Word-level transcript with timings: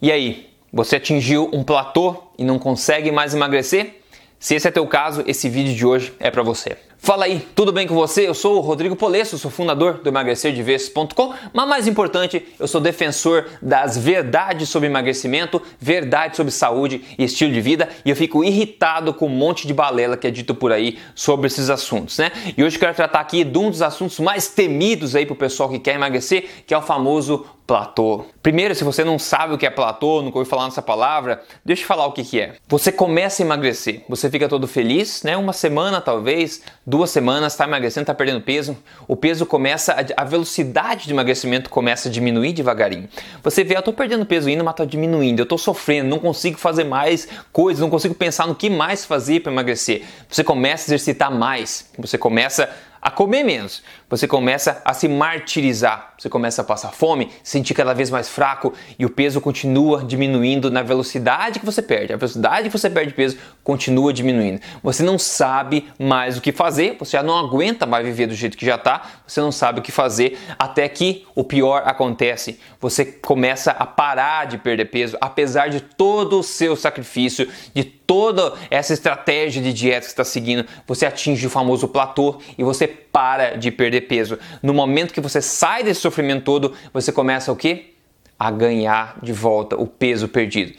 E 0.00 0.12
aí, 0.12 0.50
você 0.70 0.96
atingiu 0.96 1.48
um 1.52 1.64
platô 1.64 2.16
e 2.38 2.44
não 2.44 2.58
consegue 2.58 3.10
mais 3.10 3.34
emagrecer? 3.34 4.02
Se 4.38 4.54
esse 4.54 4.68
é 4.68 4.70
teu 4.70 4.86
caso, 4.86 5.24
esse 5.26 5.48
vídeo 5.48 5.74
de 5.74 5.86
hoje 5.86 6.12
é 6.20 6.30
para 6.30 6.42
você. 6.42 6.76
Fala 6.98 7.26
aí, 7.26 7.46
tudo 7.54 7.72
bem 7.72 7.86
com 7.86 7.94
você? 7.94 8.26
Eu 8.26 8.34
sou 8.34 8.56
o 8.56 8.60
Rodrigo 8.60 8.96
Polesso, 8.96 9.38
sou 9.38 9.50
fundador 9.50 9.98
do 10.02 10.08
emagrecerdeves.com, 10.08 11.34
mas 11.52 11.68
mais 11.68 11.86
importante, 11.86 12.44
eu 12.58 12.66
sou 12.66 12.80
defensor 12.80 13.46
das 13.62 13.96
verdades 13.96 14.68
sobre 14.68 14.88
emagrecimento, 14.88 15.62
verdades 15.78 16.36
sobre 16.36 16.52
saúde 16.52 17.02
e 17.16 17.24
estilo 17.24 17.52
de 17.52 17.60
vida, 17.60 17.88
e 18.04 18.10
eu 18.10 18.16
fico 18.16 18.42
irritado 18.42 19.14
com 19.14 19.26
um 19.26 19.30
monte 19.30 19.66
de 19.66 19.72
balela 19.72 20.16
que 20.16 20.26
é 20.26 20.30
dito 20.30 20.54
por 20.54 20.72
aí 20.72 20.98
sobre 21.14 21.46
esses 21.46 21.70
assuntos, 21.70 22.18
né? 22.18 22.32
E 22.56 22.64
hoje 22.64 22.76
eu 22.76 22.80
quero 22.80 22.94
tratar 22.94 23.20
aqui 23.20 23.44
de 23.44 23.58
um 23.58 23.70
dos 23.70 23.82
assuntos 23.82 24.18
mais 24.18 24.48
temidos 24.48 25.14
aí 25.14 25.24
pro 25.24 25.36
pessoal 25.36 25.68
que 25.68 25.78
quer 25.78 25.94
emagrecer, 25.94 26.64
que 26.66 26.74
é 26.74 26.78
o 26.78 26.82
famoso 26.82 27.46
platô. 27.66 28.24
Primeiro, 28.42 28.74
se 28.76 28.84
você 28.84 29.02
não 29.02 29.18
sabe 29.18 29.54
o 29.54 29.58
que 29.58 29.66
é 29.66 29.70
platô, 29.70 30.22
nunca 30.22 30.38
ouviu 30.38 30.48
falar 30.48 30.66
nessa 30.66 30.80
palavra, 30.80 31.42
deixa 31.64 31.82
eu 31.82 31.86
falar 31.86 32.06
o 32.06 32.12
que, 32.12 32.22
que 32.22 32.40
é. 32.40 32.54
Você 32.68 32.92
começa 32.92 33.42
a 33.42 33.44
emagrecer, 33.44 34.04
você 34.08 34.30
fica 34.30 34.48
todo 34.48 34.68
feliz, 34.68 35.24
né? 35.24 35.36
Uma 35.36 35.52
semana 35.52 36.00
talvez, 36.00 36.62
duas 36.86 37.10
semanas, 37.10 37.54
está 37.54 37.64
emagrecendo, 37.64 38.04
está 38.04 38.14
perdendo 38.14 38.40
peso. 38.40 38.76
O 39.08 39.16
peso 39.16 39.44
começa, 39.44 39.96
a, 40.16 40.24
velocidade 40.24 41.06
de 41.06 41.12
emagrecimento 41.12 41.68
começa 41.68 42.08
a 42.08 42.12
diminuir 42.12 42.52
devagarinho. 42.52 43.08
Você 43.42 43.64
vê, 43.64 43.74
eu 43.74 43.80
estou 43.80 43.92
perdendo 43.92 44.24
peso 44.24 44.48
ainda, 44.48 44.62
mas 44.62 44.74
está 44.74 44.84
diminuindo, 44.84 45.40
eu 45.40 45.44
estou 45.44 45.58
sofrendo, 45.58 46.08
não 46.08 46.20
consigo 46.20 46.58
fazer 46.58 46.84
mais 46.84 47.28
coisas, 47.52 47.80
não 47.80 47.90
consigo 47.90 48.14
pensar 48.14 48.46
no 48.46 48.54
que 48.54 48.70
mais 48.70 49.04
fazer 49.04 49.40
para 49.40 49.50
emagrecer. 49.50 50.04
Você 50.28 50.44
começa 50.44 50.84
a 50.84 50.86
exercitar 50.94 51.32
mais, 51.32 51.90
você 51.98 52.16
começa 52.16 52.70
a 53.00 53.10
comer 53.10 53.44
menos. 53.44 53.82
Você 54.08 54.26
começa 54.28 54.80
a 54.84 54.94
se 54.94 55.08
martirizar, 55.08 56.14
você 56.18 56.28
começa 56.28 56.62
a 56.62 56.64
passar 56.64 56.92
fome, 56.92 57.30
sentir 57.42 57.74
cada 57.74 57.92
vez 57.92 58.10
mais 58.10 58.28
fraco 58.28 58.72
e 58.98 59.04
o 59.04 59.10
peso 59.10 59.40
continua 59.40 60.04
diminuindo 60.04 60.70
na 60.70 60.82
velocidade 60.82 61.58
que 61.58 61.66
você 61.66 61.82
perde. 61.82 62.12
A 62.12 62.16
velocidade 62.16 62.68
que 62.68 62.78
você 62.78 62.88
perde 62.88 63.12
peso 63.12 63.36
continua 63.64 64.12
diminuindo. 64.12 64.60
Você 64.82 65.02
não 65.02 65.18
sabe 65.18 65.88
mais 65.98 66.36
o 66.36 66.40
que 66.40 66.52
fazer, 66.52 66.96
você 66.98 67.16
já 67.16 67.22
não 67.22 67.36
aguenta 67.36 67.84
mais 67.86 68.04
viver 68.04 68.26
do 68.26 68.34
jeito 68.34 68.56
que 68.56 68.64
já 68.64 68.76
está, 68.76 69.02
você 69.26 69.40
não 69.40 69.50
sabe 69.50 69.80
o 69.80 69.82
que 69.82 69.92
fazer 69.92 70.38
até 70.58 70.88
que 70.88 71.26
o 71.34 71.42
pior 71.42 71.82
acontece. 71.84 72.60
Você 72.80 73.04
começa 73.04 73.72
a 73.72 73.86
parar 73.86 74.46
de 74.46 74.58
perder 74.58 74.86
peso, 74.86 75.16
apesar 75.20 75.68
de 75.68 75.80
todo 75.80 76.38
o 76.38 76.42
seu 76.42 76.76
sacrifício, 76.76 77.48
de 77.74 77.84
toda 77.84 78.54
essa 78.70 78.92
estratégia 78.92 79.60
de 79.60 79.72
dieta 79.72 80.02
que 80.02 80.12
está 80.12 80.24
seguindo, 80.24 80.64
você 80.86 81.06
atinge 81.06 81.46
o 81.46 81.50
famoso 81.50 81.88
platô 81.88 82.40
e 82.56 82.62
você 82.62 82.86
para 82.96 83.56
de 83.56 83.70
perder 83.70 84.02
peso. 84.02 84.38
No 84.62 84.74
momento 84.74 85.12
que 85.12 85.20
você 85.20 85.40
sai 85.40 85.82
desse 85.82 86.00
sofrimento 86.00 86.44
todo, 86.44 86.72
você 86.92 87.12
começa 87.12 87.52
o 87.52 87.56
quê? 87.56 87.94
A 88.38 88.50
ganhar 88.50 89.18
de 89.22 89.32
volta 89.32 89.76
o 89.76 89.86
peso 89.86 90.28
perdido. 90.28 90.74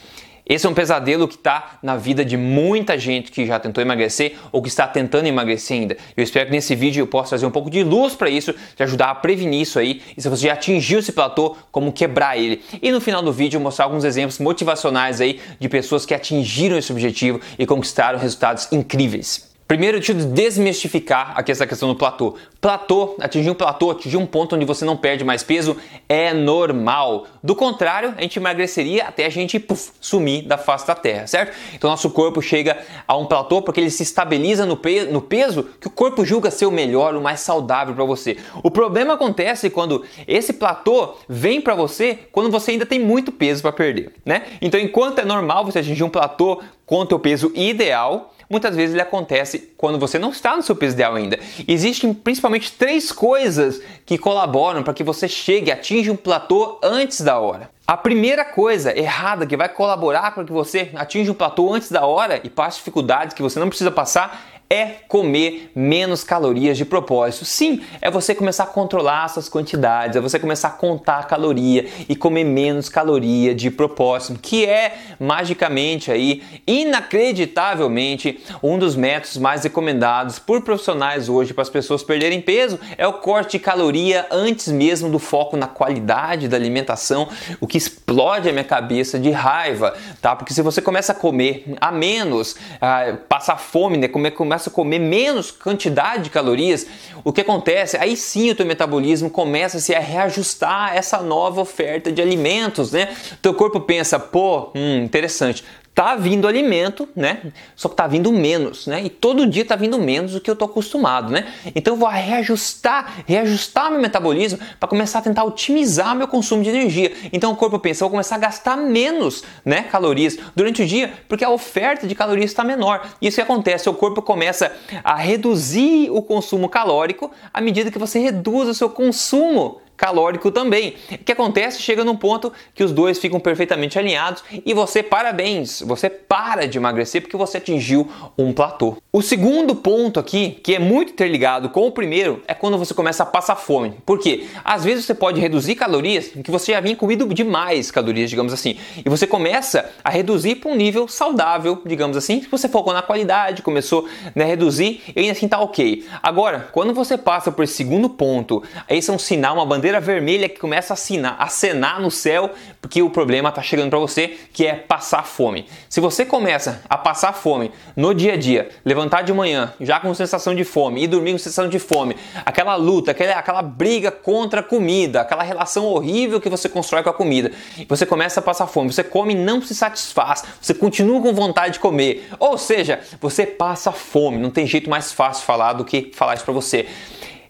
Esse 0.50 0.66
é 0.66 0.70
um 0.70 0.74
pesadelo 0.74 1.28
que 1.28 1.36
está 1.36 1.78
na 1.84 1.98
vida 1.98 2.24
de 2.24 2.38
muita 2.38 2.98
gente 2.98 3.32
que 3.32 3.46
já 3.46 3.60
tentou 3.60 3.82
emagrecer 3.82 4.38
ou 4.50 4.62
que 4.62 4.70
está 4.70 4.88
tentando 4.88 5.28
emagrecer 5.28 5.78
ainda. 5.78 5.98
Eu 6.16 6.24
espero 6.24 6.46
que 6.46 6.54
nesse 6.54 6.74
vídeo 6.74 7.02
eu 7.02 7.08
possa 7.08 7.30
trazer 7.30 7.46
um 7.46 7.52
pouco 7.52 7.70
de 7.70 7.84
luz 7.84 8.16
para 8.16 8.30
isso, 8.30 8.56
te 8.74 8.82
ajudar 8.82 9.10
a 9.10 9.16
prevenir 9.16 9.62
isso 9.62 9.78
aí. 9.78 10.02
E 10.16 10.22
se 10.22 10.30
você 10.30 10.48
já 10.48 10.54
atingiu 10.54 11.00
esse 11.00 11.12
platô, 11.12 11.58
como 11.70 11.92
quebrar 11.92 12.38
ele. 12.38 12.62
E 12.82 12.92
no 12.92 13.02
final 13.02 13.22
do 13.22 13.34
vídeo 13.34 13.58
eu 13.58 13.62
mostrar 13.62 13.86
alguns 13.86 14.06
exemplos 14.06 14.40
motivacionais 14.40 15.20
aí 15.20 15.42
de 15.60 15.68
pessoas 15.68 16.06
que 16.06 16.14
atingiram 16.14 16.78
esse 16.78 16.94
objetivo 16.94 17.42
e 17.60 17.66
conquistaram 17.66 18.18
resultados 18.18 18.72
incríveis. 18.72 19.57
Primeiro, 19.68 19.98
deixa 19.98 20.14
eu 20.14 20.16
desmistificar 20.16 21.34
aqui 21.36 21.52
essa 21.52 21.68
questão 21.68 21.90
do 21.90 21.96
platô. 21.96 22.36
Platô, 22.62 23.18
atingir 23.20 23.50
um 23.50 23.54
platô, 23.54 23.92
atingir 23.92 24.16
um 24.16 24.26
ponto 24.26 24.56
onde 24.56 24.64
você 24.64 24.86
não 24.86 24.96
perde 24.96 25.26
mais 25.26 25.44
peso 25.44 25.76
é 26.08 26.34
normal. 26.34 27.26
Do 27.44 27.54
contrário, 27.54 28.14
a 28.18 28.22
gente 28.22 28.40
emagreceria 28.40 29.04
até 29.04 29.26
a 29.26 29.30
gente 29.30 29.60
puff, 29.60 29.92
sumir 30.00 30.44
da 30.44 30.58
face 30.58 30.88
da 30.88 30.96
terra, 30.96 31.28
certo? 31.28 31.54
Então 31.74 31.90
nosso 31.90 32.10
corpo 32.12 32.42
chega 32.42 32.78
a 33.06 33.18
um 33.18 33.26
platô 33.26 33.62
porque 33.62 33.82
ele 33.82 33.90
se 33.90 34.04
estabiliza 34.04 34.66
no, 34.66 34.78
pe 34.78 35.02
no 35.02 35.22
peso 35.22 35.64
que 35.82 35.88
o 35.88 35.92
corpo 35.92 36.24
julga 36.24 36.50
ser 36.50 36.66
o 36.66 36.72
melhor, 36.72 37.14
o 37.14 37.22
mais 37.22 37.42
saudável 37.42 37.94
para 37.94 38.06
você. 38.06 38.38
O 38.64 38.72
problema 38.72 39.16
acontece 39.16 39.70
quando 39.70 40.06
esse 40.26 40.54
platô 40.54 41.16
vem 41.28 41.60
para 41.60 41.76
você 41.76 42.20
quando 42.32 42.50
você 42.50 42.72
ainda 42.72 42.86
tem 42.86 43.00
muito 43.00 43.34
peso 43.34 43.62
para 43.62 43.74
perder, 43.74 44.14
né? 44.26 44.44
Então 44.62 44.80
enquanto 44.80 45.20
é 45.20 45.26
normal 45.26 45.66
você 45.66 45.80
atingir 45.80 46.06
um 46.06 46.10
platô 46.10 46.62
com 46.86 47.02
o 47.02 47.20
peso 47.20 47.52
ideal, 47.54 48.34
muitas 48.50 48.76
vezes 48.76 48.94
ele 48.94 49.02
acontece 49.02 49.74
quando 49.78 50.00
você 50.00 50.18
não 50.18 50.30
está 50.30 50.56
no 50.56 50.64
seu 50.64 50.76
peso 50.76 50.96
ideal 50.96 51.16
ainda. 51.16 51.40
Existem 51.68 52.14
principalmente 52.14 52.72
três 52.72 53.12
coisas 53.12 53.82
que 54.06 54.18
colaboram 54.18 54.84
para 54.84 54.94
que 54.94 55.04
você 55.04 55.28
chegue, 55.28 55.72
atinja 55.72 56.12
um 56.12 56.16
platô 56.16 56.80
antes 56.84 57.22
da 57.22 57.40
hora. 57.40 57.70
A 57.86 57.96
primeira 57.96 58.44
coisa 58.44 58.98
errada 58.98 59.46
que 59.46 59.56
vai 59.56 59.70
colaborar 59.70 60.34
para 60.34 60.44
que 60.44 60.52
você 60.52 60.92
atinja 60.94 61.32
um 61.32 61.36
platô 61.36 61.74
antes 61.74 61.90
da 61.90 62.06
hora 62.06 62.42
e 62.44 62.50
passe 62.50 62.80
dificuldades 62.80 63.34
que 63.34 63.42
você 63.42 63.60
não 63.60 63.70
precisa 63.70 63.90
passar 63.90 64.57
é 64.70 64.86
comer 65.08 65.72
menos 65.74 66.24
calorias 66.24 66.78
de 66.78 66.84
propósito. 66.84 67.46
Sim, 67.46 67.82
é 68.02 68.12
você 68.12 68.36
começar 68.36 68.64
a 68.64 68.68
controlar 68.68 69.28
suas 69.30 69.48
quantidades, 69.48 70.18
é 70.18 70.20
você 70.20 70.38
começar 70.38 70.70
a 70.70 70.72
contar 70.72 71.20
a 71.20 71.24
caloria 71.24 71.88
e 72.10 72.16
comer 72.16 72.44
menos 72.44 72.90
caloria 72.90 73.56
de 73.56 73.72
propósito, 73.72 74.40
que 74.40 74.66
é 74.66 74.98
magicamente 75.20 76.12
aí, 76.12 76.44
inacreditavelmente, 76.68 78.44
um 78.62 78.78
dos 78.78 78.96
métodos 78.96 79.38
mais 79.38 79.64
recomendados 79.64 80.38
por 80.38 80.62
profissionais 80.62 81.30
hoje 81.30 81.54
para 81.54 81.62
as 81.62 81.70
pessoas 81.70 82.04
perderem 82.04 82.42
peso, 82.42 82.78
é 82.98 83.08
o 83.08 83.14
corte 83.14 83.58
de 83.58 83.60
caloria 83.60 84.26
antes 84.30 84.68
mesmo 84.68 85.10
do 85.10 85.20
foco 85.20 85.56
na 85.56 85.68
qualidade 85.68 86.48
da 86.50 86.58
alimentação, 86.58 87.30
o 87.62 87.68
que 87.68 87.78
explode 87.78 88.50
a 88.50 88.52
minha 88.52 88.66
cabeça 88.66 89.18
de 89.18 89.32
raiva, 89.32 89.96
tá? 90.22 90.36
Porque 90.36 90.54
se 90.54 90.62
você 90.62 90.82
começa 90.82 91.14
a 91.14 91.16
comer 91.16 91.64
a 91.80 91.92
menos, 91.92 92.58
a 92.82 93.16
passar 93.30 93.58
fome, 93.58 93.98
né, 93.98 94.08
comer, 94.10 94.32
comer 94.32 94.57
começa 94.58 94.70
a 94.70 94.74
comer 94.74 95.00
menos 95.00 95.52
quantidade 95.52 96.24
de 96.24 96.30
calorias, 96.30 96.88
o 97.24 97.32
que 97.32 97.42
acontece? 97.42 97.98
Aí 97.98 98.18
sim 98.18 98.50
o 98.50 98.56
teu 98.56 98.66
metabolismo 98.66 99.30
começa 99.30 99.80
-se 99.80 99.94
a 99.94 100.00
reajustar 100.00 100.96
essa 100.96 101.22
nova 101.22 101.62
oferta 101.62 102.12
de 102.12 102.22
alimentos, 102.22 102.92
né? 102.92 103.16
Teu 103.42 103.54
corpo 103.54 103.80
pensa, 103.80 104.20
pô, 104.20 104.72
hum, 104.74 105.04
interessante, 105.04 105.64
tá 105.98 106.16
vindo 106.16 106.48
alimento, 106.48 107.10
né? 107.16 107.52
Só 107.76 107.90
que 107.90 107.96
tá 107.96 108.06
vindo 108.06 108.32
menos, 108.32 108.86
né? 108.86 109.02
E 109.02 109.10
todo 109.10 109.48
dia 109.48 109.66
tá 109.66 109.76
vindo 109.76 109.98
menos 109.98 110.34
do 110.34 110.40
que 110.40 110.48
eu 110.48 110.56
tô 110.56 110.66
acostumado, 110.66 111.32
né? 111.32 111.52
Então 111.74 111.96
eu 111.96 111.98
vou 111.98 112.08
reajustar, 112.08 113.24
reajustar 113.26 113.90
meu 113.90 114.00
metabolismo 114.00 114.60
para 114.80 114.88
começar 114.88 115.18
a 115.18 115.22
tentar 115.24 115.44
otimizar 115.44 116.16
meu 116.16 116.28
consumo 116.28 116.62
de 116.62 116.70
energia. 116.70 117.12
Então 117.34 117.52
o 117.52 117.56
corpo 117.56 117.80
pensa, 117.80 118.04
eu 118.04 118.06
vou 118.06 118.12
começar 118.12 118.36
a 118.36 118.38
gastar 118.38 118.78
menos, 118.78 119.44
né, 119.66 119.88
calorias 119.92 120.38
durante 120.56 120.84
o 120.84 120.86
dia, 120.86 121.12
porque 121.28 121.44
a 121.44 121.50
oferta 121.50 122.06
de 122.06 122.14
calorias 122.14 122.52
está 122.52 122.64
menor. 122.64 123.02
Isso 123.20 123.38
que 123.38 123.42
acontece, 123.42 123.90
o 123.90 123.94
corpo 123.96 124.22
começa 124.22 124.72
a 125.04 125.16
reduzir 125.16 126.12
o 126.12 126.22
consumo 126.22 126.70
calórico 126.70 127.32
à 127.52 127.60
medida 127.60 127.90
que 127.90 127.98
você 127.98 128.20
reduz 128.20 128.70
o 128.70 128.74
seu 128.76 128.92
consumo 128.92 129.82
calórico 129.98 130.52
também. 130.52 130.96
O 131.12 131.18
que 131.18 131.32
acontece? 131.32 131.82
Chega 131.82 132.06
num 132.06 132.16
ponto 132.16 132.54
que 132.74 132.84
os 132.84 132.92
dois 132.92 133.18
ficam 133.18 133.40
perfeitamente 133.40 133.98
alinhados 133.98 134.44
e 134.66 134.74
você, 134.74 135.02
parabéns, 135.02 135.82
você 135.82 136.10
para 136.10 136.68
de 136.68 136.78
emagrecer 136.78 137.22
porque 137.22 137.36
você 137.36 137.58
atingiu 137.58 138.08
um 138.38 138.54
platô. 138.54 138.98
O 139.12 139.22
segundo 139.22 139.76
ponto 139.76 140.20
aqui, 140.20 140.52
que 140.64 140.76
é 140.76 140.80
muito 140.80 141.12
interligado 141.14 141.70
com 141.70 141.88
o 141.88 141.92
primeiro, 141.92 142.44
é 142.48 142.54
quando 142.54 142.78
você 142.78 142.94
começa 142.94 143.24
a 143.24 143.26
passar 143.26 143.56
fome. 143.56 143.96
Por 144.06 144.20
quê? 144.20 144.46
Às 144.64 144.84
vezes 144.84 145.06
você 145.06 145.16
pode 145.16 145.42
reduzir 145.42 145.76
calorias 145.76 146.28
que 146.28 146.52
você 146.52 146.74
já 146.74 146.80
vinha 146.80 146.96
comido 146.96 147.26
demais 147.34 147.90
calorias, 147.90 148.30
digamos 148.30 148.54
assim, 148.54 148.78
e 149.04 149.10
você 149.10 149.26
começa 149.26 149.90
a 150.04 150.10
reduzir 150.10 150.56
para 150.56 150.70
um 150.70 150.76
nível 150.76 151.08
saudável, 151.08 151.82
digamos 151.86 152.16
assim. 152.16 152.42
Se 152.42 152.48
você 152.48 152.70
focou 152.70 152.94
na 152.94 153.02
qualidade, 153.02 153.62
começou 153.62 154.08
né, 154.36 154.44
a 154.44 154.48
reduzir, 154.48 155.02
e 155.16 155.20
ainda 155.22 155.32
assim 155.32 155.48
tá 155.48 155.60
ok. 155.60 156.06
Agora, 156.22 156.70
quando 156.72 156.94
você 156.94 157.18
passa 157.18 157.52
por 157.52 157.64
esse 157.64 157.74
segundo 157.74 158.10
ponto, 158.10 158.62
esse 158.90 159.10
é 159.10 159.14
um 159.14 159.20
sinal, 159.20 159.56
uma 159.56 159.66
bandeira 159.66 159.87
bandeira 159.88 160.02
vermelha 160.02 160.50
que 160.50 160.60
começa 160.60 160.94
a 160.94 160.96
assinar, 160.96 161.38
acenar 161.40 162.02
no 162.02 162.12
céu, 162.12 162.52
porque 162.82 163.02
o 163.02 163.10
problema 163.10 163.50
está 163.50 163.62
chegando 163.62 163.90
para 163.90 164.00
você, 164.00 164.38
que 164.52 164.66
é 164.66 164.74
passar 164.74 165.24
fome. 165.26 165.66
Se 165.90 166.02
você 166.02 166.26
começa 166.26 166.82
a 166.90 166.98
passar 166.98 167.32
fome 167.32 167.72
no 167.96 168.14
dia 168.14 168.34
a 168.34 168.38
dia, 168.38 168.70
levantar 168.84 169.22
de 169.22 169.32
manhã 169.32 169.74
já 169.80 170.00
com 170.00 170.14
sensação 170.14 170.54
de 170.54 170.66
fome 170.66 171.04
e 171.04 171.08
dormir 171.08 171.32
com 171.32 171.38
sensação 171.38 171.70
de 171.70 171.80
fome, 171.80 172.18
aquela 172.46 172.76
luta, 172.76 173.12
aquela, 173.12 173.34
aquela 173.34 173.62
briga 173.62 174.12
contra 174.12 174.60
a 174.60 174.64
comida, 174.64 175.22
aquela 175.22 175.44
relação 175.44 175.86
horrível 175.86 176.42
que 176.42 176.50
você 176.50 176.68
constrói 176.68 177.02
com 177.02 177.10
a 177.10 177.14
comida, 177.14 177.52
você 177.88 178.06
começa 178.06 178.42
a 178.42 178.44
passar 178.44 178.68
fome, 178.68 178.92
você 178.92 179.04
come 179.04 179.34
e 179.34 179.38
não 179.38 179.62
se 179.62 179.74
satisfaz, 179.74 180.44
você 180.62 180.74
continua 180.74 181.22
com 181.22 181.34
vontade 181.34 181.76
de 181.76 181.80
comer, 181.80 182.28
ou 182.40 182.58
seja, 182.58 183.00
você 183.22 183.46
passa 183.46 183.92
fome, 183.94 184.38
não 184.38 184.50
tem 184.50 184.68
jeito 184.68 184.90
mais 184.90 185.14
fácil 185.14 185.46
falar 185.46 185.74
do 185.74 185.86
que 185.86 186.12
falar 186.14 186.34
isso 186.34 186.44
para 186.44 186.54
você. 186.54 186.88